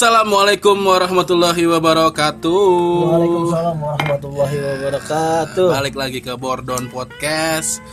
[0.00, 2.64] Assalamualaikum warahmatullahi wabarakatuh.
[3.04, 5.76] Waalaikumsalam warahmatullahi wabarakatuh.
[5.76, 7.84] Balik lagi ke Bordon Podcast.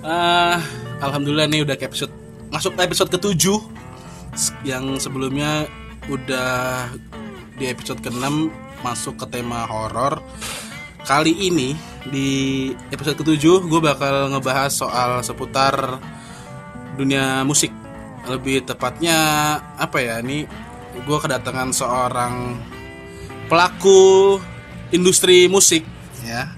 [0.00, 0.64] Ah,
[1.04, 2.08] Alhamdulillah nih udah ke episode
[2.48, 3.60] masuk episode ketujuh
[4.64, 5.68] yang sebelumnya
[6.08, 6.88] udah
[7.60, 8.48] di episode ke-6
[8.80, 10.24] masuk ke tema horor.
[11.04, 11.76] Kali ini
[12.08, 16.00] di episode ketujuh gue bakal ngebahas soal seputar
[16.96, 17.68] dunia musik.
[18.24, 19.20] Lebih tepatnya
[19.76, 20.24] apa ya?
[20.24, 22.60] Ini gue kedatangan seorang
[23.48, 24.38] pelaku
[24.92, 25.84] industri musik
[26.22, 26.52] ya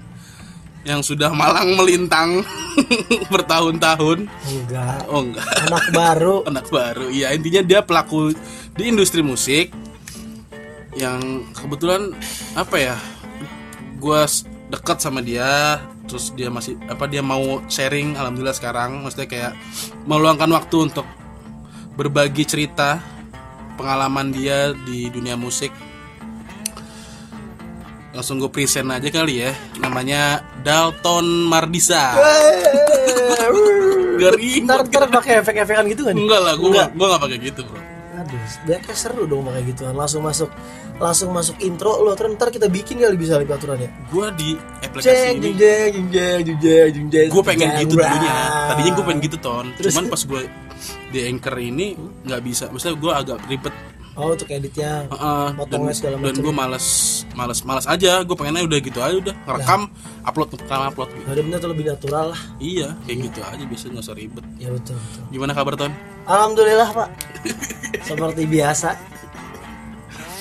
[0.85, 2.45] yang sudah malang melintang
[3.33, 4.29] bertahun-tahun.
[4.29, 5.01] Enggak.
[5.09, 5.47] oh enggak.
[5.65, 6.35] Anak baru.
[6.49, 7.33] anak baru iya.
[7.33, 8.37] Intinya dia pelaku
[8.77, 9.73] di industri musik
[10.95, 12.13] yang kebetulan
[12.55, 12.95] apa ya
[13.99, 14.21] gue
[14.71, 19.01] dekat sama dia terus dia masih apa dia mau sharing alhamdulillah sekarang.
[19.01, 19.53] Maksudnya kayak
[20.05, 21.09] meluangkan waktu untuk
[21.97, 23.01] berbagi cerita
[23.75, 25.69] pengalaman dia di dunia musik.
[28.15, 29.51] Langsung gue present aja kali ya.
[29.83, 32.15] Namanya Dalton Mardisa.
[34.15, 36.15] Gari ntar ntar pakai efek-efekan gitu kan?
[36.15, 36.89] enggak lah gue Enggak.
[36.95, 37.79] gue gak pakai gitu bro.
[38.15, 39.93] Aduh, kayak seru dong pakai gituan.
[39.93, 40.47] Langsung masuk
[40.95, 45.11] langsung masuk intro lo terus ntar kita bikin kali bisa lebih aturannya gue di aplikasi
[45.11, 48.33] jeng, ini jeng jeng jeng jeng jeng gue pengen gitu dulunya
[48.71, 50.41] tadinya gue pengen gitu ton terus, cuman pas gue
[51.11, 51.87] di anchor ini
[52.23, 53.75] nggak bisa maksudnya gue agak ribet
[54.15, 56.31] Oh untuk editnya, uh, uh, dan, segala macam.
[56.31, 56.87] Dan gue males,
[57.35, 58.23] males, males aja.
[58.23, 60.31] Gue pengennya udah gitu aja, udah rekam, nah.
[60.31, 61.11] upload, rekam, upload.
[61.11, 61.27] Gitu.
[61.27, 62.41] Nah, bener tuh lebih natural lah.
[62.55, 63.25] Iya, kayak iya.
[63.27, 63.63] gitu aja.
[63.67, 64.45] Biasanya nggak usah ribet.
[64.55, 65.23] Ya betul, betul.
[65.35, 65.91] Gimana kabar Ton?
[66.31, 67.09] Alhamdulillah Pak.
[68.07, 68.89] Seperti biasa.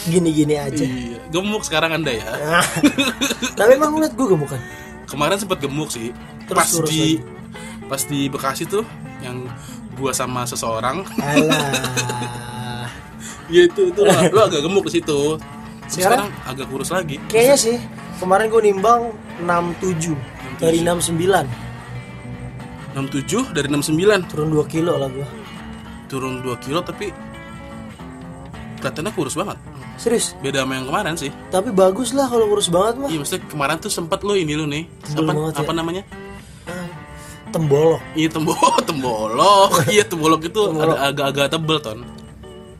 [0.04, 0.84] Gini-gini aja.
[0.84, 2.24] iya gemuk sekarang anda ya.
[3.58, 4.60] Tapi emang ngeliat gue gemukan.
[5.04, 6.12] kemarin sempet gemuk sih.
[6.48, 7.20] Terus pas di
[7.88, 8.84] pas di Bekasi tuh
[9.20, 9.44] yang
[9.96, 11.04] gua sama seseorang.
[11.20, 12.88] Alah.
[13.54, 15.40] ya itu itu lo, lo agak gemuk di situ.
[15.84, 16.28] Sekarang?
[16.32, 17.16] sekarang agak kurus lagi.
[17.28, 17.76] Kayaknya sih
[18.18, 19.12] kemarin gue nimbang
[19.42, 20.16] 67
[20.62, 21.44] dari 69
[22.94, 25.26] 67 dari 69 turun 2 kilo lah gue.
[26.06, 27.10] turun 2 kilo tapi
[28.78, 29.58] kelihatannya kurus banget
[29.96, 30.34] Serius.
[30.38, 33.08] beda sama yang kemarin sih Tapi bagus lah kalau kurus banget mah.
[33.08, 35.60] iya maksudnya kemarin tuh sempet lo ini lo nih Tebel apa, ya.
[35.60, 36.02] apa namanya
[36.64, 36.88] Ah,
[37.50, 38.02] Tembolok.
[38.12, 40.92] iya tembolok tembolok iya tembolok itu Tembolok.
[40.92, 41.98] ada agak-agak tebel ton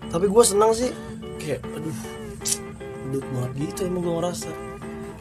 [0.07, 0.91] Tapi gue senang sih.
[1.37, 1.91] Kayak aduh.
[3.05, 4.51] Gendut banget gitu emang gue ngerasa.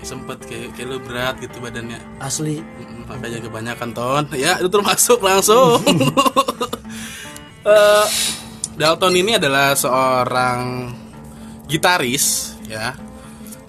[0.02, 2.60] sempet kayak kayak lo berat gitu badannya Asli.
[2.60, 5.80] Mm, makanya kebanyakan ton ya itu termasuk langsung
[7.64, 8.06] Eh,
[8.74, 10.92] Dalton ini adalah seorang
[11.74, 12.94] gitaris ya.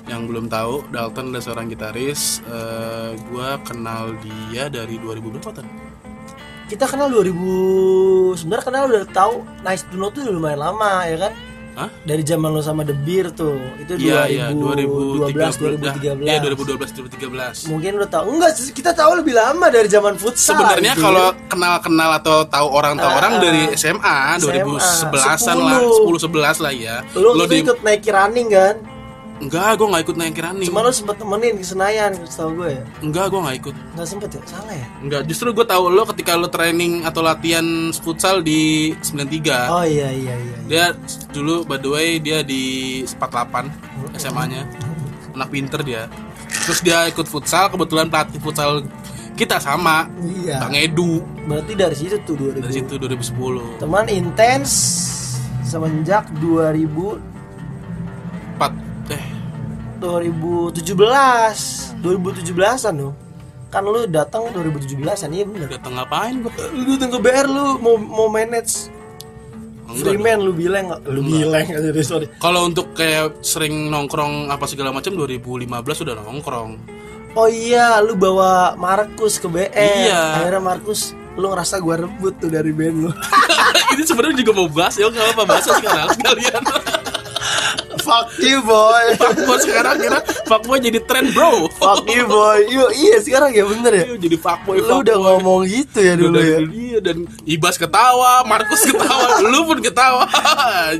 [0.04, 2.44] Yang belum tahu Dalton adalah seorang gitaris.
[2.44, 5.64] Eh, gua kenal dia dari 2000 berapa ton
[6.68, 11.32] Kita kenal 2000 sebenarnya kenal udah tahu Nice to Know tuh lumayan lama ya kan?
[11.74, 11.90] Hah?
[12.06, 13.58] Dari zaman lo sama The Beer tuh.
[13.82, 16.30] Itu Iya iya 2012 2013 2013.
[16.30, 18.24] Iya 2012 2013 Mungkin udah tahu.
[18.30, 20.54] Enggak, kita tahu lebih lama dari zaman futsal.
[20.54, 21.02] Sebenarnya gitu.
[21.02, 26.72] kalau kenal-kenal atau tahu orang tahu Ah, orang dari SMA 2011-an lah 10 11 lah
[26.72, 26.96] ya.
[27.18, 28.93] Lo, Lo di ikut naik running kan?
[29.42, 30.68] Enggak, gue nggak ikut naik running.
[30.70, 32.82] Cuma lo sempet temenin ke Senayan, setahu gue ya.
[33.02, 33.74] Enggak, gue nggak ikut.
[33.98, 34.42] Nggak sempet ya?
[34.46, 34.86] Salah ya?
[35.02, 37.66] Enggak, justru gue tahu lo ketika lo training atau latihan
[37.98, 39.74] futsal di 93.
[39.74, 40.56] Oh iya iya iya.
[40.70, 40.84] Dia
[41.34, 44.62] dulu by the way dia di 48 SMA-nya.
[45.34, 46.06] Anak pinter dia.
[46.70, 48.86] Terus dia ikut futsal, kebetulan pelatih futsal
[49.34, 50.06] kita sama.
[50.22, 50.62] Iya.
[50.62, 51.18] Bang Edu.
[51.50, 52.62] Berarti dari situ tuh 2000.
[52.62, 53.82] Dari situ 2010.
[53.82, 54.70] Teman intens
[55.66, 57.34] semenjak 2000
[58.54, 58.83] 4 eh
[60.04, 60.84] 2017
[62.00, 63.10] 2017an lo
[63.68, 65.66] kan lu datang 2017an iya bener.
[65.66, 66.52] Datang ngapain gue?
[66.70, 68.86] lu datang ke BR lu mau mau manage
[69.94, 72.26] Freeman lu bilang lu bilang aja deh sorry.
[72.38, 76.70] Kalau untuk kayak sering nongkrong apa segala macam 2015 sudah nongkrong.
[77.34, 80.38] oh iya lu bawa Markus ke BR Iya.
[80.38, 83.10] akhirnya Markus lu ngerasa gua rebut tuh dari band lu.
[83.92, 86.62] Ini sebenarnya juga mau bahas ya nggak apa bahas sekarang sekalian.
[88.04, 89.04] fuck you boy.
[89.20, 91.72] Fuckboy sekarang kira fuckboy jadi tren bro.
[91.72, 92.60] fuck you boy.
[92.68, 94.04] Yo, iya sekarang ya bener ya?
[94.12, 95.24] Iya, jadi fuckboy lu udah fuckboy.
[95.40, 96.58] ngomong gitu ya dulu ya?
[96.68, 100.28] dia dan Ibas ketawa, Markus ketawa, lu pun ketawa.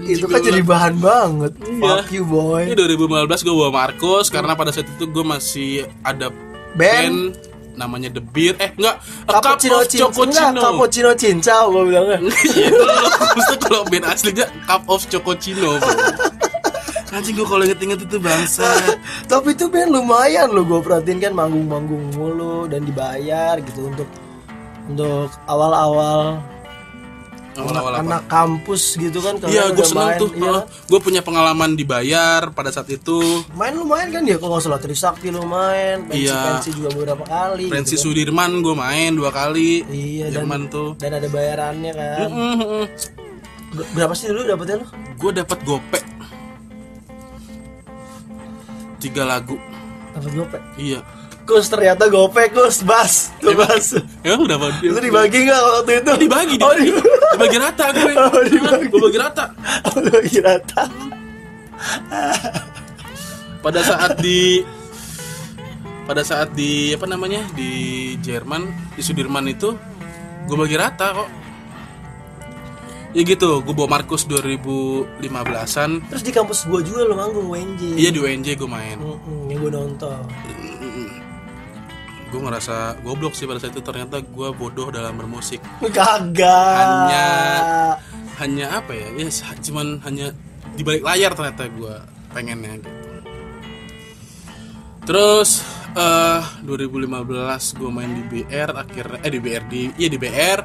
[0.00, 1.52] Itu kan jadi bahan banget.
[1.60, 1.80] Iya.
[1.84, 2.64] fuck you boy.
[2.64, 6.32] Ini 2015 gue bawa Markus karena pada saat itu gue masih ada
[6.74, 7.38] Band.
[7.74, 9.02] namanya The Beer eh enggak.
[9.26, 12.18] Cappuccino Enggak, Cappuccino Cincau gue bilangnya.
[12.54, 12.94] Iya, itu lo
[13.34, 15.82] mesti kalau band aslinya Cup of Chococino.
[17.14, 18.66] Anjing gue kalau inget-inget itu bangsa
[19.30, 24.08] Tapi itu band lumayan loh gue perhatiin kan manggung-manggung mulu dan dibayar gitu untuk
[24.84, 26.42] untuk awal-awal
[27.54, 28.02] Awal-awal apa?
[28.02, 30.30] anak kampus gitu kan Iya, gue udah seneng main, tuh.
[30.34, 30.58] iya.
[30.66, 33.46] gue punya pengalaman dibayar pada saat itu.
[33.54, 36.40] main lumayan kan ya kalau nggak salah Trisakti lu main pensi Iya.
[36.50, 38.10] pensi juga beberapa kali Pensi gitu kan.
[38.10, 39.86] Sudirman gue main dua kali.
[39.86, 40.98] iya dan Jerman tuh.
[40.98, 42.84] dan ada bayarannya kan Mm-mm.
[43.72, 45.98] Ber- berapa sih dulu dapetnya lu Gue dapat gope.
[49.04, 49.60] Tiga lagu.
[50.16, 51.04] dapat gope Iya.
[51.44, 56.12] Kus ternyata gope kus bas tuh bas Emang udah dapat itu dibagi nggak waktu itu
[56.24, 56.90] dibagi oh dibagi,
[57.36, 58.12] dibagi rata gue.
[58.16, 58.86] Oh, dibagi.
[58.88, 59.44] Gue bagi rata.
[59.92, 60.82] oh dibagi rata
[63.60, 64.60] pada saat di
[66.04, 69.72] pada saat di apa namanya di Jerman di Sudirman itu
[70.44, 71.28] gue bagi rata kok
[73.14, 78.10] ya gitu gue bawa Markus 2015an terus di kampus gua juga lo manggung WNJ iya
[78.10, 78.98] di UNJ gue main.
[78.98, 80.18] Mm-mm, yang gue nonton.
[82.28, 85.62] Gue ngerasa goblok sih pada saat itu ternyata gue bodoh dalam bermusik.
[85.94, 86.74] Kagak.
[86.74, 87.94] Hanya-
[88.42, 89.06] hanya apa ya?
[89.14, 89.30] Ya
[89.62, 90.34] cuman hanya
[90.74, 91.94] di balik layar ternyata gue
[92.34, 92.90] pengennya gitu.
[95.06, 95.62] Terus
[95.94, 100.58] eh 2015 gue main di BR akhirnya eh di BR di iya di BR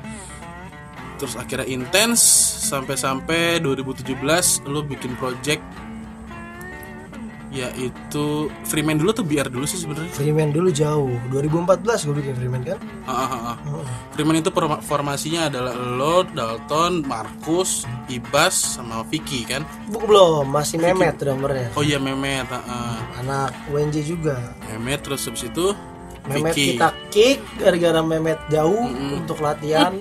[1.19, 2.23] terus akhirnya intens
[2.71, 4.15] sampai-sampai 2017
[4.65, 5.59] lu bikin project
[7.49, 10.13] yaitu Freeman dulu tuh BR dulu sih sebenarnya?
[10.13, 11.09] Freeman dulu jauh.
[11.33, 12.77] 2014 gue bikin Freeman kan?
[13.09, 13.57] Ah, ah, ah.
[14.13, 19.65] Freeman itu forma- formasinya adalah lo, Dalton, Markus, Ibas, sama Vicky kan?
[19.89, 21.73] Buk belum masih Memet drummernya.
[21.73, 22.97] Oh iya Mehmet, ah, ah.
[23.17, 24.53] anak WNJ juga.
[24.69, 25.73] Mehmet terus habis itu
[26.29, 26.77] Memet Vicky.
[26.77, 28.85] kita kick gara-gara Memet jauh
[29.17, 29.97] untuk latihan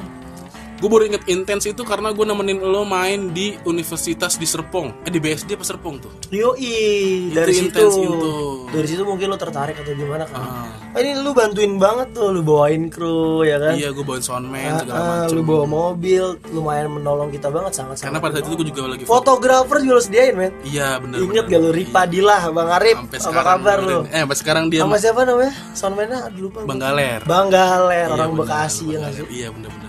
[0.78, 5.10] Gue baru inget intens itu karena gue nemenin lo main di Universitas di Serpong, eh
[5.10, 6.12] di BSD apa Serpong tuh?
[6.30, 8.30] Yoi dari situ intens itu.
[8.69, 10.70] dari situ mungkin lo tertarik atau gimana kan Ah.
[10.94, 14.70] Ah, ini lu bantuin banget tuh lu bawain kru ya kan Iya gue bawain soundman
[14.70, 15.34] Ah, segala ah, macem.
[15.34, 19.02] lu bawa mobil lumayan menolong kita banget sangat Karena pada saat itu gue juga lagi
[19.02, 23.42] fotografer juga lu sediain men Iya bener inget gak lu Ripa Dilah Bang Arif apa
[23.42, 24.06] kabar dengerin.
[24.08, 26.58] Eh sampai sekarang dia sama siapa namanya soundman-nya lupa.
[26.62, 27.20] Bang Galer.
[27.25, 29.82] Bang Galer Iya, orang Bekasi ya Iya bener bener.
[29.82, 29.88] enak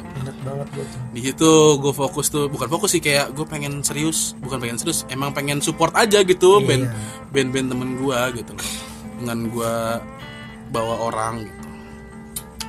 [0.49, 0.99] banget gue tuh.
[1.13, 5.05] Di situ gue fokus tuh bukan fokus sih kayak gue pengen serius bukan pengen serius
[5.07, 6.67] emang pengen support aja gitu Iya.
[6.67, 6.83] band
[7.29, 8.51] band band temen gue gitu.
[8.57, 8.69] Loh
[9.19, 9.73] dengan gue
[10.71, 11.67] bawa orang gitu.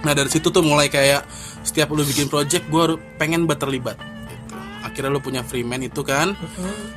[0.02, 1.22] Nah dari situ tuh mulai kayak
[1.62, 2.84] setiap lu bikin project gue
[3.16, 3.94] pengen buat terlibat
[4.26, 4.56] gitu.
[4.82, 6.34] akhirnya lu punya Freeman itu kan.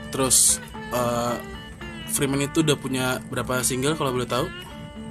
[0.09, 0.57] Terus
[0.89, 1.35] eh,
[2.09, 4.45] Freeman itu udah punya berapa single kalau boleh tahu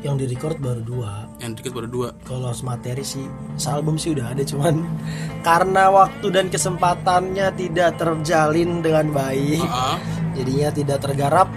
[0.02, 1.30] yang di record baru dua.
[1.38, 2.08] Yang dikit baru dua.
[2.26, 3.22] Kalau materi sih
[3.54, 4.82] sealbum sih udah ada cuman
[5.46, 9.96] karena waktu dan kesempatannya tidak terjalin dengan baik Ah,
[10.34, 11.48] jadinya tidak tergarap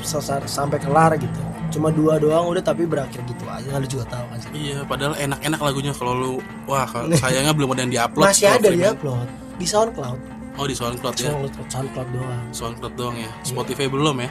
[0.45, 1.41] sampai kelar gitu.
[1.73, 3.81] Cuma dua doang udah tapi berakhir gitu aja.
[3.81, 6.31] Lu juga tahu kan sih iya padahal enak-enak lagunya kalau lu
[6.69, 6.85] wah
[7.21, 9.27] sayangnya belum ada yang diupload masih ada di upload
[9.57, 10.19] di SoundCloud.
[10.55, 11.35] Oh di SoundCloud ya.
[11.35, 12.43] SoundCloud, SoundCloud doang.
[12.55, 13.29] SoundCloud doang ya.
[13.43, 14.29] Spotify belum ya.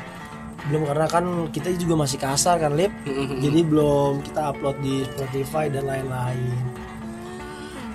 [0.64, 2.88] Belum karena kan kita juga masih kasar kan lip
[3.36, 6.56] jadi belum kita upload di Spotify dan lain-lain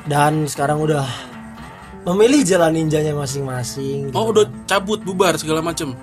[0.05, 1.05] dan sekarang udah
[2.05, 4.15] memilih jalan ninjanya masing-masing gitu.
[4.15, 5.93] Oh udah cabut bubar segala macem.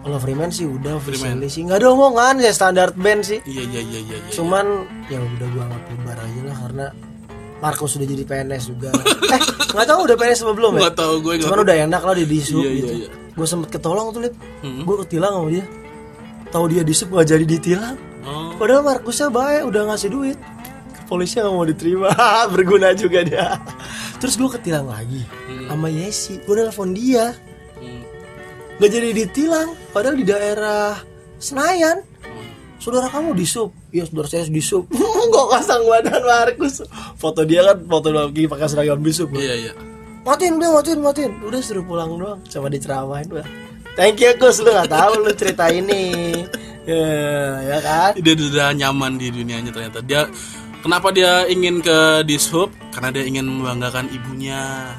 [0.00, 1.38] kalau Freeman sih udah Freeman.
[1.46, 4.16] sih nggak ada omongan ya standar band sih Iya iya iya iya.
[4.18, 4.30] iya.
[4.30, 4.66] cuman
[5.06, 6.86] ya udah gua anggap bubar aja lah karena
[7.56, 8.90] Marco sudah jadi PNS juga
[9.34, 11.42] eh nggak tahu udah PNS apa belum ya Nggak tahu gue nggak.
[11.46, 13.08] cuman udah enak lah di disub Iya, iya, gitu iya.
[13.32, 14.82] gue sempet ketolong tuh lip Mm-mm.
[14.82, 15.64] gue ketilang sama dia
[16.52, 17.96] tahu dia disub nggak jadi ditilang.
[18.22, 18.54] Oh.
[18.60, 20.38] Padahal Markusnya baik udah ngasih duit.
[21.08, 22.12] Polisi nggak mau diterima
[22.54, 23.56] berguna juga dia.
[24.20, 25.24] Terus gue ketilang lagi
[25.66, 26.38] sama Yesi.
[26.44, 27.32] Gue nelfon dia.
[27.82, 28.04] Hmm.
[28.78, 31.00] nggak jadi ditilang padahal di daerah
[31.42, 32.04] Senayan.
[32.78, 33.70] Saudara kamu di sub.
[33.94, 34.86] Iya saudara saya di sub.
[35.34, 36.82] Kok pasang badan Markus?
[37.18, 39.32] Foto dia kan foto lagi pakai seragam di sub.
[39.34, 39.72] Iya iya.
[40.22, 41.32] matiin udah matiin matiin.
[41.42, 43.46] Udah suruh pulang doang sama diceramain udah
[43.94, 46.32] thank you Kus lu nggak tahu lu cerita ini
[46.82, 47.04] ya,
[47.62, 49.98] ya kan Dia udah nyaman di dunianya ternyata.
[50.00, 50.26] Dia
[50.80, 52.70] kenapa dia ingin ke Dishub?
[52.90, 54.92] Karena dia ingin membanggakan ibunya.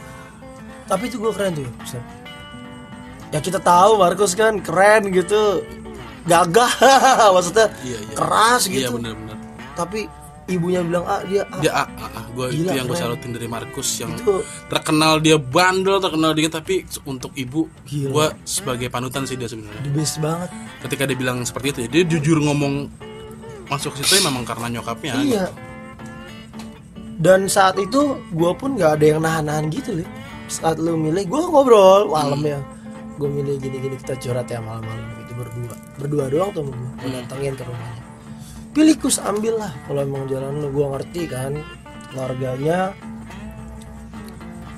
[0.83, 2.03] tapi itu gue keren tuh Ustaz.
[3.29, 5.63] ya kita tahu Markus kan keren gitu
[6.23, 6.69] gagah
[7.33, 8.13] maksudnya Iya iya.
[8.13, 9.37] keras Iya gitu benar-benar.
[9.73, 10.05] tapi
[10.49, 11.59] ibunya bilang ah dia ah.
[11.63, 12.25] Dia ah, ah, ah.
[12.33, 16.49] Gua itu Gila, yang gue salutin dari Markus yang itu terkenal dia bandel terkenal dia
[16.49, 19.81] tapi untuk ibu gue sebagai panutan sih dia sebenarnya.
[19.85, 20.49] the best banget.
[20.81, 22.89] Ketika dia bilang seperti itu ya dia jujur ngomong
[23.71, 25.45] masuk ke situ ya memang karena nyokapnya iya.
[27.13, 30.09] Dan saat itu gue pun nggak ada yang nahan-nahan gitu loh
[30.51, 32.59] saat lu milih gue ngobrol malam ya.
[33.15, 35.75] Gue milih gini-gini kita curhat ya malam-malam gitu berdua.
[36.01, 38.02] Berdua doang tuh gue gue datengin ke rumahnya
[38.73, 41.53] pilih kus ambil lah kalau emang jalan lu gue ngerti kan
[42.09, 42.91] keluarganya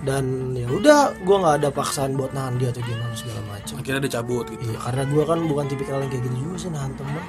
[0.05, 3.73] dan ya udah gue nggak ada paksaan buat nahan dia atau gimana segala macam.
[3.81, 4.61] Akhirnya dia cabut gitu.
[4.61, 7.23] Iya karena gue kan bukan tipikal yang kayak gitu juga sih nahan temen.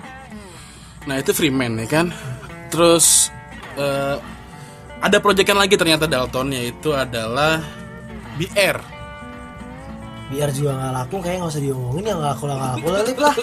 [1.09, 2.07] Nah itu Freeman ya kan?
[2.69, 3.33] Terus
[3.81, 4.17] eh,
[5.01, 7.65] ada proyekan lagi ternyata Dalton yaitu adalah
[8.37, 8.96] BR
[10.27, 12.87] biar juga nggak laku kayak nggak usah diomongin ya nggak laku lah nggak laku.
[12.91, 13.03] Lah.
[13.09, 13.35] Lip, lah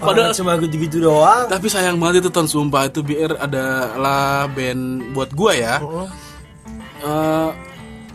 [0.00, 1.44] Padahal- cuma gitu gitu doang.
[1.50, 2.86] Tapi sayang banget itu ton sumpah.
[2.86, 5.74] Itu BR adalah band buat gua ya.
[5.82, 6.08] Heeh.
[7.00, 7.50] Eh,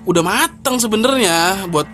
[0.05, 1.89] udah matang sebenarnya buat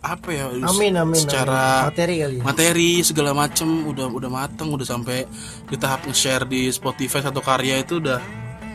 [0.00, 0.48] apa ya?
[0.64, 1.88] Amin amin secara amin.
[1.92, 2.42] materi kali ya.
[2.42, 3.68] materi segala macem.
[3.86, 5.28] Udah udah mateng udah sampai
[5.68, 8.18] di tahap nge-share di Spotify satu karya itu udah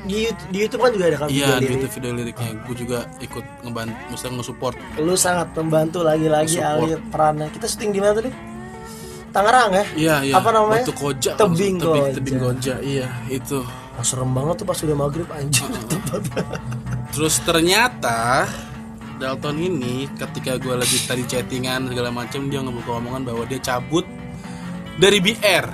[0.06, 2.50] di, YouTube- di YouTube kan juga ada kan iya video di itu video liriknya.
[2.64, 4.76] Gue juga ikut ngebantu mesti nge-support.
[4.98, 6.70] Lu sangat membantu lagi-lagi Support.
[6.78, 7.48] Ali perannya.
[7.50, 8.32] Kita syuting di mana tadi?
[9.30, 9.86] Tangerang ya?
[9.94, 10.34] Iya iya.
[10.38, 10.84] Apa namanya?
[10.88, 12.14] Batu koja Tebing tebing, Koja.
[12.16, 13.60] tebing koja iya itu.
[13.96, 15.64] Oh, serem banget tuh pas udah maghrib anjir
[17.16, 18.44] terus ternyata
[19.16, 24.04] Dalton ini ketika gue lagi tadi chattingan segala macem dia ngebuka omongan bahwa dia cabut
[25.00, 25.72] dari BR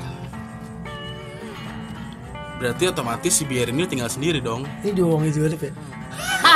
[2.61, 4.69] berarti otomatis si BR ini tinggal sendiri dong.
[4.85, 5.73] Ini diomongin juga Lip, ya?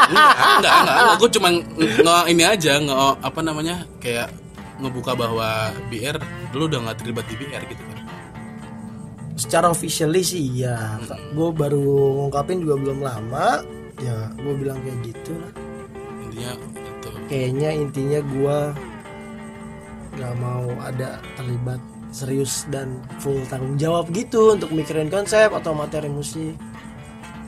[0.06, 2.96] Enggak enggak enggak, gue cuma nge ini aja nge
[3.26, 4.30] apa namanya kayak
[4.78, 6.22] ngebuka bahwa BR
[6.54, 7.98] lu udah nggak terlibat di BR gitu kan.
[9.36, 11.02] Secara officially sih iya.
[11.34, 11.82] Gue baru
[12.22, 13.66] ngungkapin juga belum lama.
[13.98, 15.54] Ya gue bilang kayak gitu lah.
[16.22, 17.10] Intinya itu.
[17.32, 18.58] Kayaknya intinya gue
[20.16, 21.82] nggak mau ada terlibat
[22.16, 22.88] serius dan
[23.20, 26.56] full tanggung jawab gitu untuk mikirin konsep atau materi musik.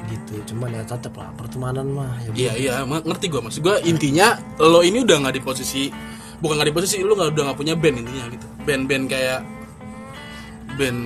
[0.07, 3.75] Gitu cuman ya tetap lah pertemanan mah ya iya iya ma- ngerti gue maksud gue
[3.83, 5.91] intinya lo ini udah nggak di posisi
[6.37, 8.47] bukan nggak di posisi lu nggak udah nggak punya band intinya gitu.
[8.63, 9.39] Band-band kayak
[10.75, 10.99] band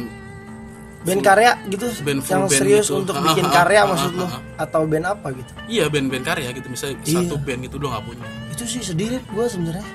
[1.01, 3.01] band karya gitu Band full yang band serius gitu.
[3.01, 4.27] untuk Ah, bikin ah, karya ah, maksud ah, lo
[4.59, 5.51] atau band apa gitu?
[5.65, 7.15] Iya band-band karya gitu misalnya Iya.
[7.25, 8.25] satu band gitu lo nggak punya.
[8.53, 9.85] Itu sih sedih gue sebenarnya.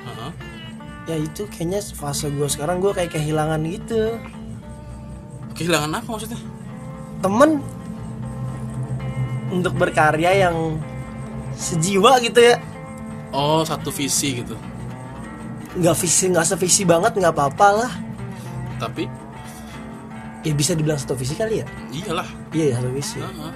[1.06, 4.18] Ya itu kayaknya fase gue sekarang gue kayak kehilangan gitu.
[5.54, 6.40] Kehilangan apa maksudnya?
[7.22, 7.62] Temen.
[9.54, 10.82] Untuk berkarya yang
[11.54, 12.58] sejiwa gitu ya.
[13.30, 14.58] Oh satu visi gitu.
[15.78, 17.92] Nggak visi nggak sevisi banget nggak apa-apa lah.
[18.82, 19.06] Tapi?
[20.42, 21.66] Ya bisa dibilang satu visi kali ya?
[21.94, 22.28] Iyalah.
[22.50, 23.18] Iya ya satu visi.
[23.22, 23.54] Heeh.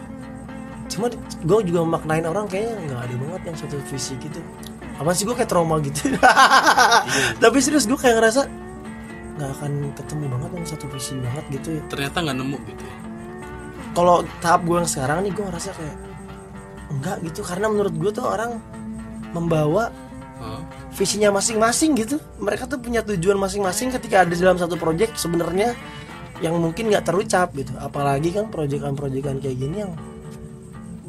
[0.90, 1.06] cuma
[1.46, 4.42] gue juga maknain orang kayaknya nggak ada banget yang satu visi gitu
[5.00, 6.12] apa sih gue kayak trauma gitu?
[7.42, 8.40] Tapi serius gue kayak ngerasa
[9.40, 11.82] nggak akan ketemu banget yang satu visi banget gitu ya.
[11.88, 12.96] Ternyata nggak nemu gitu ya.
[13.90, 15.96] kalau tahap gue yang sekarang nih gue ngerasa kayak
[16.92, 17.40] enggak gitu.
[17.40, 18.60] Karena menurut gue tuh orang
[19.32, 19.88] membawa
[20.96, 22.16] visinya masing-masing gitu.
[22.40, 25.76] Mereka tuh punya tujuan masing-masing ketika ada dalam satu project sebenarnya
[26.40, 27.72] yang mungkin nggak terucap gitu.
[27.80, 29.92] Apalagi kan proyekan-proyekan kayak gini yang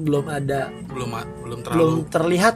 [0.01, 1.10] belum ada belum
[1.46, 2.55] belum terlalu belum terlihat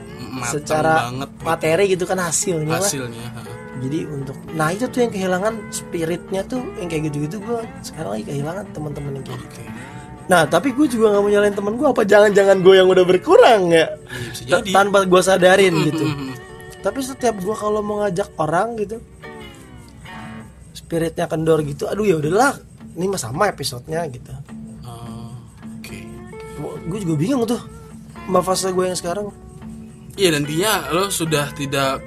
[0.50, 2.84] secara banget materi gitu kan hasilnya lah.
[2.84, 3.56] hasilnya heeh.
[3.86, 8.26] jadi untuk nah itu tuh yang kehilangan spiritnya tuh yang kayak gitu-gitu gue sekarang lagi
[8.28, 9.60] kehilangan teman-teman yang kayak gitu.
[9.62, 9.64] Oke.
[10.26, 13.70] Nah tapi gue juga nggak mau nyalain temen gue apa jangan-jangan gue yang udah berkurang
[13.70, 13.86] ya?
[14.34, 14.74] Jadi.
[14.74, 16.06] tanpa gue sadarin gitu.
[16.86, 19.02] tapi setiap gue kalau mau ngajak orang gitu
[20.74, 22.62] spiritnya kendor gitu aduh ya udahlah
[22.94, 24.30] ini mah sama episodenya gitu
[26.86, 27.62] gue juga bingung tuh
[28.18, 29.30] sama fase gue yang sekarang
[30.16, 32.00] Iya nantinya lo sudah tidak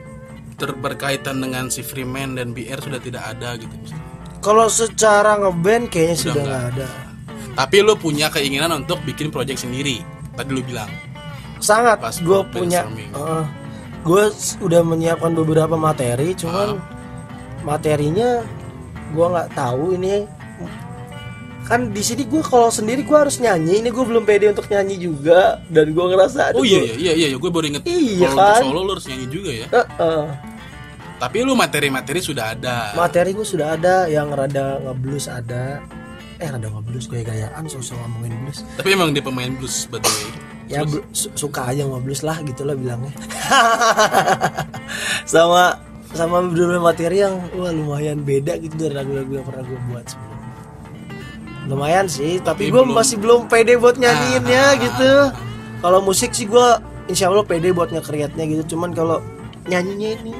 [0.56, 3.68] terberkaitan dengan si Freeman dan BR sudah tidak ada gitu.
[4.40, 6.64] kalau secara ngeband kayaknya Udah sudah nggak.
[6.72, 6.88] ada
[7.52, 9.98] Tapi lo punya keinginan untuk bikin project sendiri.
[10.32, 10.86] Tadi lo bilang.
[11.58, 12.86] sangat Pas gue punya
[14.00, 14.24] gue
[14.58, 16.80] udah menyiapkan beberapa materi cuman Ah.
[17.60, 18.40] materinya
[19.10, 20.22] gue nggak tahu ini
[21.68, 24.96] kan di sini gue kalau sendiri gue harus nyanyi ini gue belum pede untuk nyanyi
[24.98, 27.82] juga dan gue ngerasa Oh iya gua- iya iya iya, gue baru inget.
[27.84, 28.60] Iya, kalau kan?
[28.62, 29.66] solo lo harus nyanyi juga ya.
[29.68, 30.24] Eh, eh.
[31.18, 32.94] Tapi lo materi-materi sudah ada.
[32.94, 35.84] materi gue sudah ada yang rada ngeblues ada
[36.36, 40.30] eh rada ngeblues gaya-gayaan sosok ngomongin blues Tapi emang dia pemain blues by the way.
[40.68, 43.10] ya blu- su- suka aja ngeblues lah gitu lah bilangnya
[45.26, 50.04] sama sama beberapa materi yang wah lumayan beda gitu dari lagu-lagu yang pernah gue buat
[50.06, 50.27] sebelumnya
[51.68, 54.78] lumayan sih tapi, Tapi gue belum- masih belum pede buat nyanyiinnya Ah.
[54.78, 55.12] gitu
[55.78, 56.66] kalau musik sih gue
[57.06, 59.20] insya Allah pede buat nge-create-nya gitu cuman kalau
[59.64, 60.32] nyanyinya ini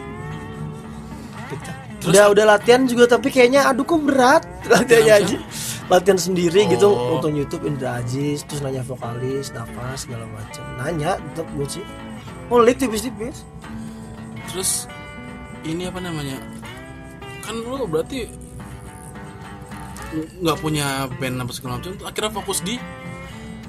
[1.46, 1.70] gitu.
[2.00, 4.42] Terus- udah udah latihan juga tapi kayaknya aduh kok berat
[4.72, 5.36] latihannya aja
[5.86, 7.16] latihan sendiri gitu Oh.
[7.16, 11.84] nonton YouTube Indra Aziz terus nanya vokalis nafas segala macam nanya tetap gue sih
[12.48, 13.44] ngulik tipis-tipis
[14.48, 14.88] Terus
[15.60, 16.40] ini apa namanya?
[17.44, 18.24] Kan lo berarti
[20.14, 21.92] nggak punya band apa segala macam.
[22.04, 22.76] Akhirnya fokus di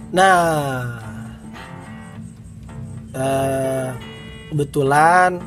[0.09, 0.97] nah
[3.13, 3.89] eh
[4.49, 5.37] kebetulan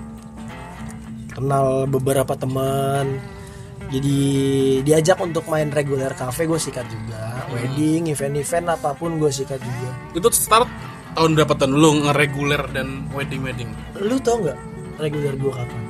[1.35, 3.19] kenal beberapa teman.
[3.93, 4.17] Jadi
[4.89, 7.45] diajak untuk main reguler cafe gue sikat juga.
[7.53, 9.91] Wedding event-event apa pun gue sikat juga.
[10.17, 10.65] Itu start
[11.13, 13.69] tahun berapa tahun lu ngereguler dan wedding wedding?
[14.01, 14.57] lu tau nggak
[14.97, 15.83] reguler gue kapan?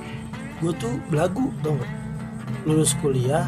[0.59, 1.93] Gue tuh belagu tau nggak?
[2.67, 3.47] Lulus kuliah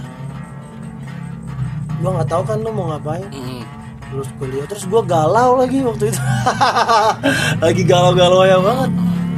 [2.04, 3.25] gue nggak tahu kan lu mau ngapain.
[3.32, 3.64] Mm.
[4.12, 4.68] lulus kuliah.
[4.68, 6.20] Terus gue galau lagi waktu itu.
[7.64, 8.90] Lagi galau-galau ya banget.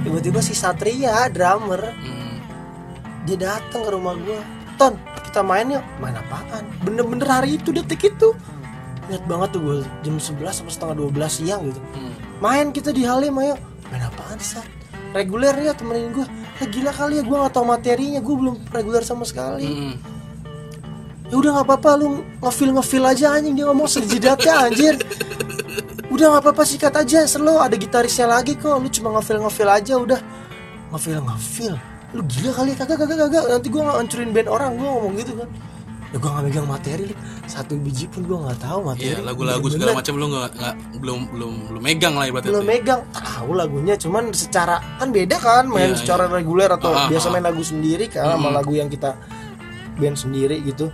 [0.02, 2.36] Tiba-tiba si Satria drummer Mm.
[3.24, 4.36] dia datang ke rumah gue
[4.74, 5.84] ton kita main yuk.
[6.02, 6.66] Main apaan?
[6.82, 8.34] Bener-bener hari itu detik itu.
[9.06, 11.80] Ingat banget tuh gue jam 11 sampai setengah 12 siang gitu.
[11.94, 12.14] Mm.
[12.42, 13.54] main kita di Halim ayo.
[13.94, 14.58] Main apaan sih
[15.14, 16.26] reguler ya temenin gue
[16.60, 18.20] ya gila kali ya gue nggak tahu materinya.
[18.20, 19.64] Gue belum reguler sama sekali.
[19.64, 19.94] Mm.
[21.26, 22.06] Ya udah nggak apa-apa lu
[22.40, 23.54] ngefil ngefil aja anjing.
[23.54, 24.94] Dia ngomong sejidatnya anjir.
[26.06, 28.78] Udah nggak apa-apa sikat aja slow ada gitarisnya lagi kok.
[28.78, 30.20] Lu cuma ngefil ngefil aja udah.
[30.94, 31.74] Ngefil ngefil?
[32.14, 32.76] Lu gila kali ya?
[32.78, 33.44] kagak kagak kagak.
[33.50, 35.48] Nanti gua ngancurin band orang gua ngomong gitu kan.
[36.14, 37.10] Ya gua nggak megang materi
[37.50, 39.10] satu biji pun gua nggak tahu materi.
[39.10, 40.50] Iya lagu-lagu segala macam lu nggak
[41.02, 42.50] belum belum belum megang lah ibaratnya.
[42.54, 43.00] belum megang.
[43.10, 47.32] Tahu lagunya cuman secara kan beda kan main Iya, secara reguler atau Ah, biasa ah.
[47.34, 49.18] main lagu sendiri kan sama lagu yang kita
[49.98, 50.86] band sendiri gitu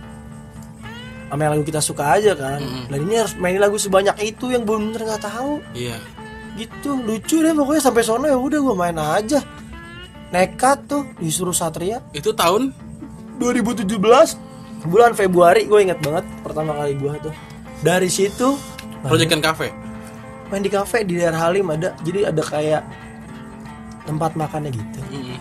[1.33, 2.61] sama yang lagu kita suka aja kan.
[2.93, 5.57] Dan ini harus mainin lagu sebanyak itu yang bener nggak tahu.
[5.73, 5.97] Iya.
[6.53, 7.81] gitu lucu deh pokoknya.
[7.81, 9.41] Sampai sono ya udah gue main aja.
[10.29, 12.05] Nekat tuh disuruh Satria.
[12.13, 12.69] Itu tahun?
[13.41, 13.89] 2017
[14.85, 17.33] bulan Februari gue inget banget pertama kali gue tuh.
[17.81, 18.53] Dari situ
[19.01, 19.73] Project Cafe.
[20.53, 21.97] main di kafe di daerah Halim ada.
[22.05, 22.85] Jadi ada kayak
[24.05, 24.99] tempat makannya gitu.
[25.09, 25.39] Mm.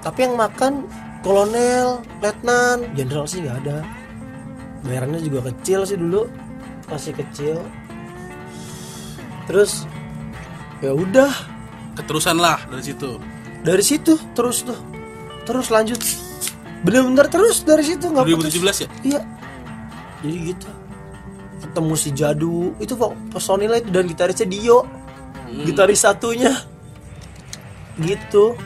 [0.00, 0.88] tapi yang makan
[1.20, 3.84] kolonel letnan jenderal sih nggak ada
[4.84, 6.26] bayarannya juga kecil sih dulu
[6.90, 7.62] masih kecil.
[9.46, 9.86] Terus
[10.82, 11.30] ya udah.
[11.98, 13.20] Keterusan lah dari situ.
[13.60, 14.78] dari situ terus tuh.
[15.44, 16.00] Terus lanjut.
[16.80, 18.56] Bener-bener terus dari situ nggak putus.
[18.56, 18.88] 2017 ya?
[19.04, 19.20] iya.
[20.24, 20.68] Jadi gitu.
[21.60, 24.88] Ketemu si Jadu itu kok personilnya itu dan gitarisnya Dio.
[25.50, 26.56] Gitaris satunya.
[28.00, 28.56] Gitu.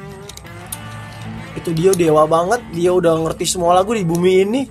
[1.58, 2.62] Itu dia dewa banget.
[2.70, 4.62] Dia udah ngerti semua lagu di bumi ini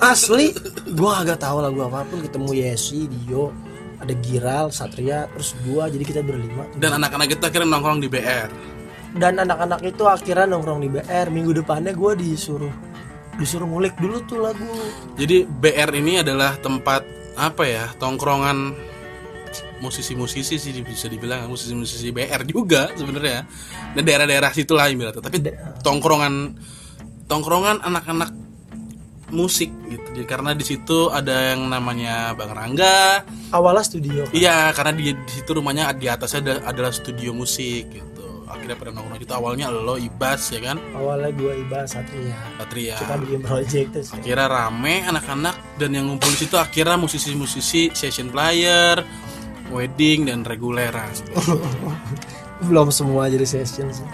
[0.00, 0.52] asli
[0.94, 3.52] gua agak tahu lagu apa pun ketemu Yesi Dio
[4.00, 8.50] ada Giral Satria terus gua jadi kita berlima Dan anak-anak kita akhirnya nongkrong di BR.
[9.14, 12.72] dan anak-anak itu akhirnya nongkrong di BR minggu depannya gua disuruh
[13.34, 14.66] disuruh ngulik dulu tuh lagu
[15.18, 17.02] Jadi BR ini adalah tempat
[17.34, 17.90] apa ya?
[17.98, 18.74] Tongkrongan
[19.82, 23.42] musisi-musisi sih bisa dibilang musisi-musisi BR juga sebenarnya.
[23.94, 25.22] Dan daerah-daerah situ lah ibaratnya.
[25.22, 25.38] Tapi
[25.82, 26.54] tongkrongan
[27.26, 28.30] tongkrongan anak-anak
[29.34, 30.06] musik gitu.
[30.14, 33.26] Jadi karena di situ ada yang namanya Bang Rangga.
[33.50, 38.22] awalnya studio Iya, karena di, di situ rumahnya di atasnya ada, adalah studio musik gitu.
[38.46, 40.78] Akhirnya pada nongkrong itu awalnya lo Ibas ya kan?
[40.94, 42.94] awalnya gua Iba Satria Satria.
[43.02, 48.30] kita bikin project terus akhirnya rame anak-anak dan yang ngumpul di situ akhirnya musisi-musisi session
[48.30, 49.02] player
[49.68, 51.10] wedding dan reguleran
[52.68, 54.06] belum semua jadi session sih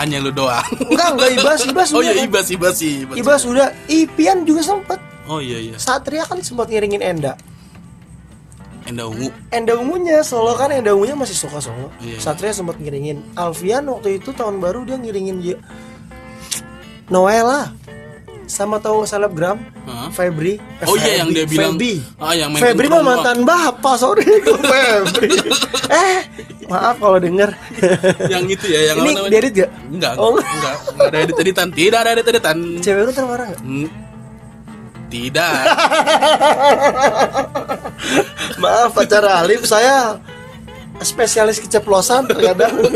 [0.00, 0.64] hanya lu doang.
[0.90, 3.16] Enggak enggak Ibas Ibas oh iya ibas ibas sih ibas.
[3.18, 3.68] Ibas udah.
[3.86, 4.98] Ipian juga sempet.
[5.30, 5.76] Oh iya iya.
[5.78, 7.38] Satria kan sempat ngiringin Enda.
[8.84, 9.32] Enda ungu.
[9.48, 11.88] Enda ungunya solo kan Enda ungunya masih suka solo.
[12.02, 12.20] Iya.
[12.20, 13.38] Satria sempat ngiringin.
[13.38, 15.40] Alfian waktu itu tahun baru dia ngiringin
[17.12, 17.72] Noella
[18.46, 20.08] sama tahu selebgram Hah?
[20.08, 22.00] Febri Eh, Oh iya, yang dia bilang- Feby.
[22.16, 25.28] Ah, yang main Febri mah mantan bapak sorry gue Febri
[25.90, 26.16] eh
[26.64, 27.52] maaf kalau denger
[28.26, 29.30] yang itu ya yang ini namanya?
[29.30, 29.70] diedit gak?
[29.86, 30.32] enggak Oh.
[30.32, 33.60] enggak enggak enggak ada edit editan tidak ada edit editan cewek lu termarah gak?
[33.60, 33.88] Hmm,
[35.06, 35.52] tidak
[38.56, 40.16] maaf pacar Alif saya
[41.02, 42.74] spesialis keceplosan terkadang.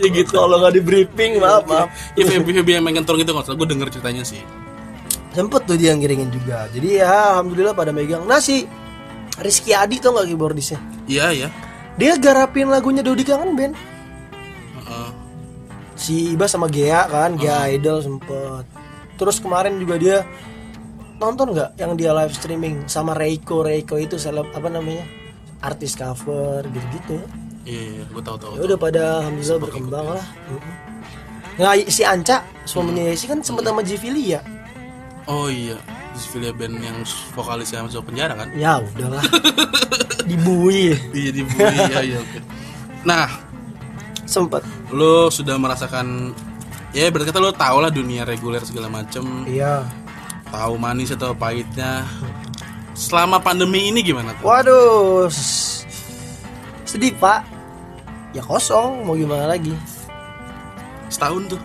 [0.00, 1.88] Ya gitu kalau nggak di briefing maaf maaf.
[2.18, 4.42] Ya Feby Feby yang main kentrong itu nggak salah gue denger ceritanya sih.
[5.32, 6.66] Sempet tuh dia ngiringin juga.
[6.74, 8.26] Jadi ya alhamdulillah pada megang.
[8.26, 8.66] Nah si
[9.38, 10.80] Rizky Adi tuh nggak keyboardisnya?
[11.06, 11.48] Iya ya
[11.96, 13.74] dia garapin lagunya Dodi Kangen Band
[14.80, 15.10] Heeh.
[15.92, 18.64] si Iba sama Gea kan Gea Idol sempet.
[19.20, 20.16] Terus kemarin juga dia
[21.20, 23.62] nonton nggak yang dia live streaming sama Reiko?
[23.62, 25.04] Reiko itu seleb apa namanya
[25.62, 27.18] artis cover gitu-gitu.
[27.62, 30.26] Iya gue tahu tahu ya udah pada alhamdulillah berkembang lah.
[31.62, 34.40] Nah si Anca suaminya Yesi kan sempet sama Jivilia
[35.30, 35.78] Oh iya,
[36.18, 36.98] Zvilia band yang
[37.38, 38.50] vokalisnya masuk penjara kan?
[38.58, 39.22] ya udahlah.
[40.28, 40.94] Dibui.
[41.14, 42.38] Iya di Bui, iya iya oke.
[43.06, 43.26] Nah,
[44.26, 44.62] sempet.
[44.90, 46.34] lo sudah merasakan
[46.90, 49.46] ya berarti kata lo tau lah dunia reguler segala macem.
[49.46, 49.86] Iya.
[50.50, 52.02] Tahu manis atau pahitnya
[53.02, 54.46] selama pandemi ini gimana tuh?
[54.46, 55.26] waduh
[56.92, 57.40] sedih pak.
[58.36, 59.72] Ya kosong mau gimana lagi?
[61.08, 61.60] Setahun tuh.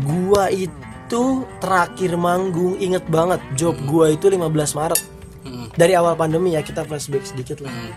[0.00, 5.00] Gua itu terakhir manggung inget banget job gua itu 15 Maret.
[5.44, 7.72] Mm, dari awal pandemi ya kita flashback sedikit lah.
[7.72, 7.92] Mm.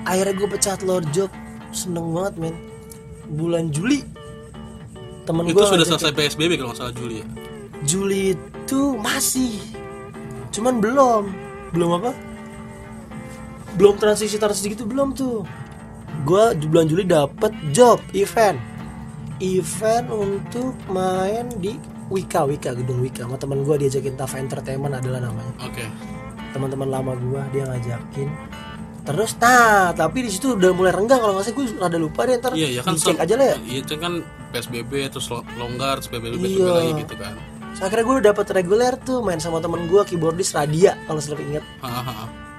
[0.00, 1.28] akhirnya gue pecah telur job
[1.76, 2.56] seneng banget men.
[3.30, 4.00] Bulan Juli
[5.28, 7.26] temen itu sudah selesai psbb kalau nggak salah Juli ya?
[7.84, 9.60] Juli itu masih
[10.50, 12.10] cuman belum belum apa?
[13.74, 15.46] Belum transisi transisi gitu belum tuh.
[16.22, 18.58] Gue di bulan Juli dapet job event.
[19.38, 21.78] Event untuk main di
[22.08, 23.24] Wika Wika gedung Wika.
[23.24, 25.54] Sama temen gue diajakin Tava Entertainment adalah namanya.
[25.62, 25.86] Oke.
[26.50, 28.26] Teman-teman lama gua dia ngajakin.
[29.00, 31.22] Terus nah tapi di situ udah mulai renggang.
[31.22, 33.56] Kalau nggak salah gue rada lupa deh ntar iya ya kan dicek aja lah ya.
[33.64, 34.12] iya itu kan
[34.50, 36.68] psbb terus lo- longgar terus psbb PSBB Iya.
[36.68, 37.34] lagi gitu kan
[37.76, 41.64] so, akhirnya gue dapet reguler tuh main sama temen gua keyboardis Radia kalau selalu inget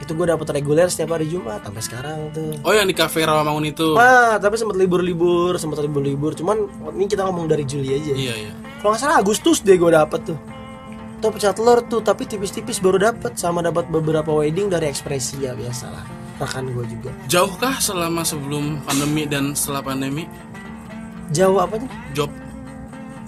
[0.01, 3.69] itu gue dapet reguler setiap hari Jumat sampai sekarang tuh oh yang di cafe Rawamangun
[3.69, 6.33] itu Wah, tapi sempat libur-libur, sempat libur-libur.
[6.33, 6.57] Cuman
[6.97, 8.13] ini kita ngomong dari Juli aja.
[8.17, 10.39] iya iya Kalau nggak salah Agustus deh gue dapet tuh.
[11.21, 15.53] Tuh pecah telur tuh, tapi tipis-tipis baru dapet sama dapat beberapa wedding dari ekspresi ya
[15.53, 16.01] biasalah.
[16.41, 17.13] Rekan gue juga.
[17.29, 20.25] jauhkah selama sebelum pandemi dan setelah pandemi
[21.29, 21.89] Jauh apa nih?
[22.17, 22.33] job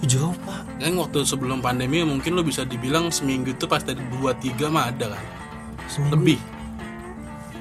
[0.06, 0.60] Jauh pak.
[0.76, 4.88] kan waktu sebelum pandemi mungkin lo bisa dibilang seminggu itu pas dari dua tiga mah
[4.88, 5.24] ada kan
[5.86, 6.38] Seminggu lebih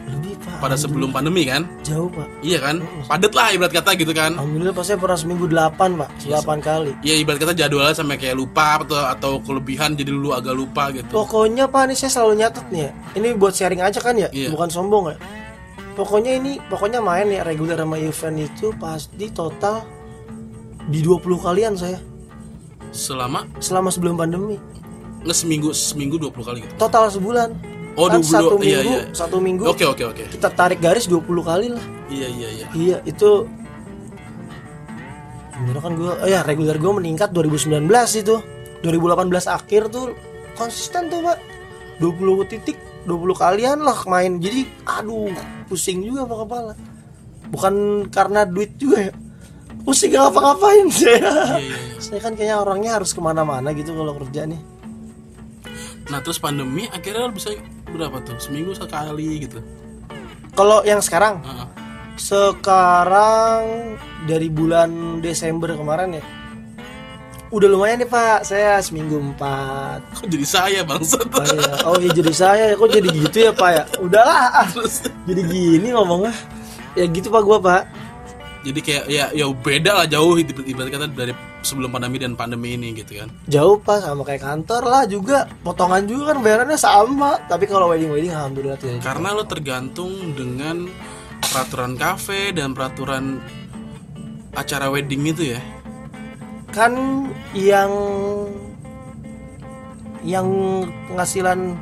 [0.03, 0.59] lebih pak.
[0.59, 2.27] pada sebelum pandemi kan Jauh pak.
[2.39, 6.09] iya kan padet lah ibarat kata gitu kan Alhamdulillah pas saya pernah seminggu 8 pak,
[6.21, 6.91] 8 kali.
[6.99, 11.07] ya ibarat kata jadwalnya sampai kayak lupa atau atau kelebihan jadi lu agak lupa gitu
[11.09, 12.91] Pokoknya pak nih saya selalu nyatet nih ya.
[13.13, 14.49] Ini buat sharing aja kan ya, Iya.
[14.49, 15.17] bukan sombong ya.
[15.93, 19.85] Pokoknya ini, pokoknya main ya reguler sama event itu pasti total
[20.83, 21.95] di 20 kalian saya
[22.93, 23.49] selama?
[23.57, 24.61] Selama sebelum pandemi.
[25.23, 26.73] nggak seminggu seminggu 20 kali gitu?
[26.75, 27.49] Total sebulan.
[27.95, 29.03] oh Kan 20 satu iya minggu, iya.
[29.13, 30.23] satu minggu oke oke oke.
[30.33, 31.85] kita tarik garis 20 kali lah.
[32.09, 32.65] iya iya iya.
[32.73, 33.45] Iya, itu
[35.53, 37.87] Sebenarnya kan gue, oh ya reguler gue meningkat 2019
[38.19, 38.35] itu.
[38.83, 40.11] 2018 akhir tuh
[40.59, 41.37] konsisten tuh pak.
[42.01, 42.75] 20 titik
[43.05, 44.41] 20 kalian lah main.
[44.41, 45.31] Jadi aduh
[45.69, 46.73] pusing juga apa kepala.
[47.47, 47.73] Bukan
[48.09, 49.13] karena duit juga ya
[49.83, 51.59] Pusing ngapa-ngapain saya iya iya.
[51.59, 51.99] Iya.
[51.99, 54.61] Saya kan kayaknya orangnya harus ke mana-mana gitu kalau kerja nih.
[56.07, 57.51] Nah terus pandemi akhirnya bisa
[57.91, 58.39] berapa tuh?
[58.39, 59.59] Seminggu sekali gitu?
[60.55, 61.43] Kalau yang sekarang?
[61.43, 61.67] Heeh.
[62.15, 63.61] Sekarang
[64.23, 66.23] dari bulan Desember kemarin ya.
[67.51, 68.47] Udah lumayan nih pak.
[68.47, 69.99] Saya seminggu empat.
[70.15, 71.27] Kok jadi saya bangsat?
[71.27, 72.63] Oh iya, oh iya jadi saya.
[72.79, 73.83] Kok jadi gitu ya pak ya?
[73.99, 74.63] Udahlah.
[74.63, 75.03] Ah, terus?
[75.27, 76.31] Jadi gini ngomongnya.
[76.95, 77.83] Ya gitu pak gua pak
[78.63, 82.95] jadi kayak ya ya beda lah jauh ibarat kata dari sebelum pandemi dan pandemi ini
[82.95, 83.29] gitu kan.
[83.51, 85.47] Jauh pak sama kayak kantor lah juga.
[85.63, 87.39] Potongan juga kan bayarannya sama.
[87.47, 90.87] Tapi kalau wedding-wedding alhamdulillah tidak karena lo tergantung dengan
[91.43, 93.43] peraturan kafe dan peraturan
[94.55, 95.61] acara wedding itu ya.
[96.71, 97.91] Kan yang
[100.23, 100.47] Yang
[101.11, 101.75] penghasilan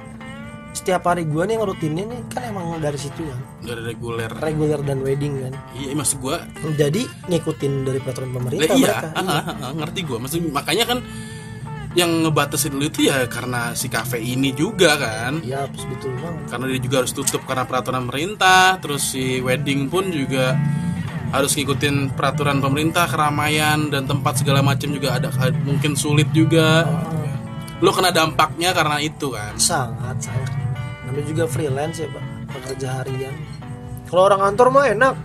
[0.71, 3.39] setiap hari gua nih yang rutinnya nih kan emang dari situ kan.
[3.60, 4.31] Dari reguler.
[4.31, 5.53] Reguler dan wedding kan.
[5.75, 6.47] Iya maksud gua
[6.79, 9.07] jadi ngikutin dari peraturan pemerintah iya mereka.
[9.19, 10.17] ah, ah, ah, ngerti gua.
[10.23, 10.99] Maksud makanya kan
[11.91, 15.43] yang ngebatasin lu itu ya karena si kafe ini juga kan.
[15.43, 16.47] Iya betul banget.
[16.47, 20.55] Karena dia juga harus tutup karena peraturan pemerintah terus si wedding pun juga
[21.31, 25.31] harus ngikutin peraturan pemerintah keramaian dan tempat segala macam juga ada
[25.67, 26.88] mungkin sulit juga.
[27.84, 29.57] Lu kena dampaknya karena itu kan.
[29.60, 30.61] Sangat sangat
[31.12, 32.24] namanya juga freelance ya pak
[32.56, 33.36] pekerja harian.
[34.08, 35.15] Kalau orang kantor mah enak.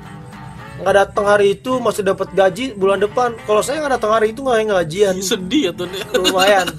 [0.77, 3.33] Nggak datang hari itu masih dapat gaji bulan depan.
[3.47, 5.87] Kalau saya nggak datang hari itu nggak gajian Ih, sedih ya tuh
[6.19, 6.67] lumayan.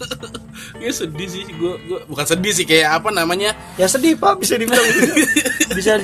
[0.77, 2.05] Ya sedih sih gua, gua.
[2.05, 3.57] Bukan sedih sih kayak apa namanya?
[3.81, 5.09] Ya sedih pak bisa dibilang gitu.
[5.77, 5.97] bisa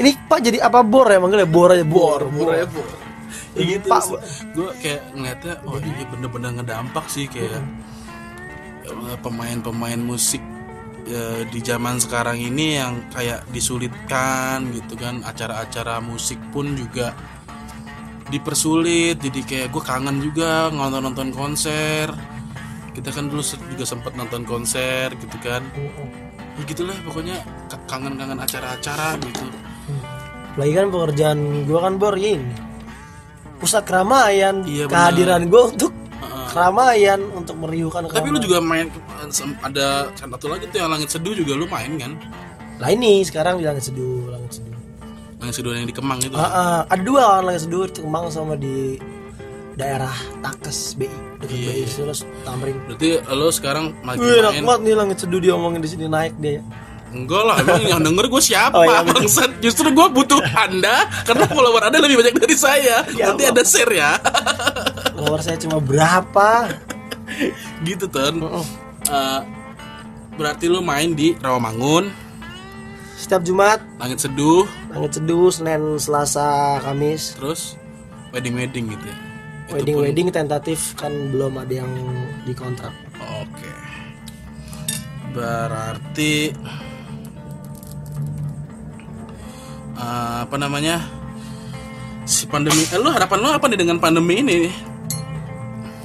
[0.00, 1.44] ini pak jadi apa bor ya manggilnya?
[1.44, 2.24] Bor aja bor.
[2.32, 2.88] Bor ya bor.
[3.52, 4.06] Ya gitu Pak,
[4.54, 7.60] gue kayak ngeliatnya oh ini bener-bener ngedampak sih kayak
[8.88, 10.40] eh, pemain-pemain musik
[11.10, 17.10] eh, di zaman sekarang ini yang kayak disulitkan gitu kan acara-acara musik pun juga
[18.30, 22.06] dipersulit jadi kayak gue kangen juga nonton nonton konser.
[22.90, 25.62] Kita kan dulu juga sempat nonton konser gitu kan.
[26.58, 27.38] Ya gitulah pokoknya
[27.70, 29.46] k- kangen-kangen acara-acara gitu.
[30.58, 32.42] Lagi kan pekerjaan gua kan bor ini
[33.62, 35.92] pusat keramaian Iya, kehadiran gua untuk.
[36.50, 38.90] Keramaian untuk meriuhkan Tapi lu juga main
[39.62, 42.12] ada satu lagi tuh yang langit seduh juga lu main kan?
[42.80, 44.68] lah ini sekarang di langit seduh langit seduh
[45.40, 46.36] Langit seduh yang di Kemang itu.
[46.36, 49.00] Ah, ah, ada dua kan langit seduh di Kemang sama di
[49.72, 50.12] daerah
[50.44, 51.08] Takes BI
[51.40, 51.88] dekat Iya, BI iya.
[51.88, 55.88] terus Tamrin Berarti lo sekarang lagi Wih, enak main banget nih langit seduh diomongin di
[55.88, 56.60] sini naik dia
[57.10, 58.70] Enggak lah, emang yang denger gue siapa?
[58.78, 59.02] Oh, iya.
[59.02, 59.58] Bangsat.
[59.58, 63.02] Justru gue butuh Anda karena follower Anda lebih banyak dari saya.
[63.18, 63.58] Ya Nanti Allah.
[63.58, 64.10] ada share ya.
[65.20, 66.72] Follower saya cuma berapa?
[67.86, 68.40] gitu Ton.
[68.40, 68.66] Heeh.
[69.04, 69.40] Eh,
[70.40, 72.08] berarti lu main di Rawamangun,
[73.20, 77.36] Setiap Jumat, Langit Seduh, Langit Seduh, Senin, Selasa, Kamis.
[77.36, 77.76] terus
[78.32, 79.16] wedding-wedding gitu ya.
[79.70, 81.92] Wedding pun- wedding tentatif kan belum ada yang
[82.48, 82.96] dikontrak.
[83.44, 83.68] Oke.
[85.36, 86.50] Berarti
[89.94, 91.04] eh, apa namanya?
[92.24, 94.89] Si pandemi eh, lu harapan lu apa nih dengan pandemi ini?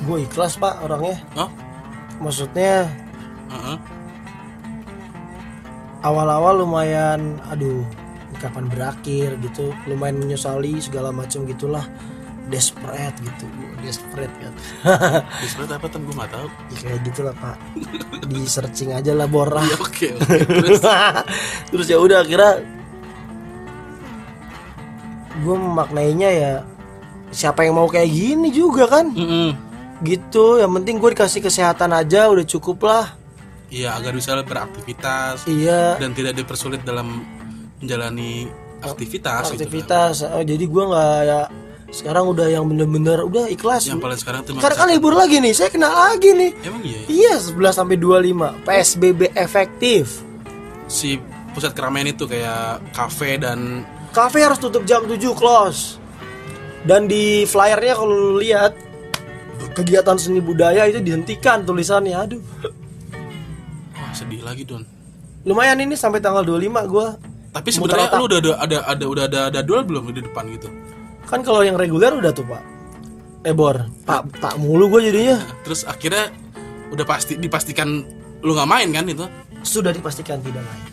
[0.05, 1.17] Gue ikhlas pak orangnya.
[2.21, 2.87] Maksudnya
[3.51, 3.77] Heeh.
[6.05, 7.83] awal-awal lumayan, aduh,
[8.37, 11.83] kapan berakhir gitu, lumayan menyesali segala macam gitulah,
[12.47, 13.45] desperate gitu,
[13.81, 14.53] desperate kan.
[15.43, 16.47] Disebut apa tuh gue nggak tahu.
[16.71, 17.57] Ya, kayak gitulah pak.
[18.29, 19.65] Di searching aja lah borah.
[19.65, 20.37] Iya oke oke.
[20.45, 20.81] Terus
[21.73, 22.53] Terus ya udah akhirnya
[25.35, 26.53] gue memaknainya ya
[27.27, 29.64] siapa yang mau kayak gini juga kan Mm-mm.
[30.03, 33.05] Gitu yang penting gue dikasih kesehatan aja udah cukup lah
[33.65, 37.25] Iya agar bisa beraktivitas iya dan tidak dipersulit dalam
[37.81, 38.45] menjalani
[38.79, 39.51] aktivitas.
[39.51, 39.65] gitu kan.
[39.65, 41.41] aktivitas Oh, jadi gue nggak ya
[41.89, 45.53] sekarang udah yang bener-bener udah ikhlas Yang paling sekarang tuh sekarang kan libur lagi nih
[45.55, 46.99] saya kenal lagi nih Emang iya.
[47.07, 47.33] ya?
[47.33, 50.21] iya 11 sampai 25 PSBB efektif
[50.85, 51.17] Si
[51.55, 55.99] pusat keramaian itu kayak kafe dan Cafe harus tutup jam 7 close.
[56.87, 58.71] Dan di flyernya kalau lihat
[59.75, 62.15] kegiatan seni budaya itu dihentikan tulisannya.
[62.15, 62.41] Aduh.
[63.95, 64.83] wah sedih lagi don.
[65.45, 67.19] Lumayan ini sampai tanggal 25 gua.
[67.53, 70.67] Tapi sebenarnya lu udah ada ada ada udah ada ada duel belum di depan gitu.
[71.29, 72.63] Kan kalau yang reguler udah tuh, Pak.
[73.45, 73.87] Ebor.
[74.03, 75.39] Pak Pak mulu gua jadinya.
[75.63, 76.33] Terus akhirnya
[76.89, 77.87] udah pasti dipastikan
[78.41, 79.25] lu nggak main kan itu?
[79.61, 80.83] Sudah dipastikan tidak main.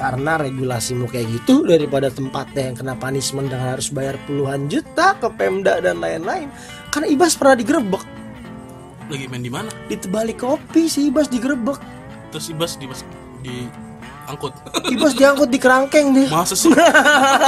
[0.00, 5.28] Karena regulasimu kayak gitu daripada tempatnya yang kena punishment dan harus bayar puluhan juta ke
[5.36, 6.48] Pemda dan lain-lain.
[6.90, 8.02] Karena Ibas pernah digerebek
[9.06, 9.70] Lagi main di mana?
[9.86, 11.78] di Tebalik Kopi si Ibas digerebek.
[12.30, 12.86] Terus Ibas di
[13.42, 13.54] di
[14.26, 14.54] angkut.
[14.94, 16.30] Ibas diangkut di kerangkeng deh.
[16.30, 16.70] Masa sih?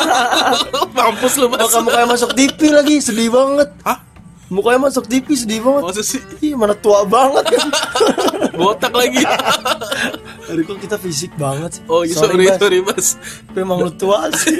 [0.98, 1.62] Mampus lu Bas.
[1.62, 3.70] Muka mukanya masuk TV lagi sedih banget.
[3.86, 4.02] Hah?
[4.50, 5.82] Mukanya masuk TV sedih banget.
[5.86, 6.18] Masa sih?
[6.42, 7.68] Ih mana tua banget kan.
[8.58, 9.22] Botak lagi.
[10.50, 11.82] Aduh kok kita fisik banget sih.
[11.86, 13.14] Oh iya sorry sorry Bas.
[13.46, 14.58] Tapi emang lu tua sih.